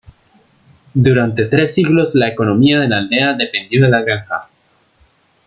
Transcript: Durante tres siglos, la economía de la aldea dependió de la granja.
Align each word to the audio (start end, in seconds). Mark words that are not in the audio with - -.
Durante 0.95 1.45
tres 1.45 1.75
siglos, 1.75 2.15
la 2.15 2.27
economía 2.29 2.79
de 2.79 2.87
la 2.89 2.97
aldea 2.97 3.35
dependió 3.35 3.83
de 3.83 3.89
la 3.89 4.01
granja. 4.01 4.49